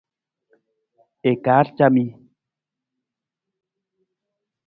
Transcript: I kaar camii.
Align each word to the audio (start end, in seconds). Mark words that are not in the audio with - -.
I 1.29 1.31
kaar 1.45 1.67
camii. 1.77 2.11